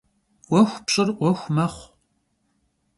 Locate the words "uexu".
0.49-0.79, 1.13-1.49